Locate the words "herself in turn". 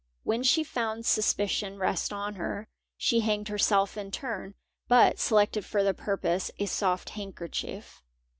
3.49-4.55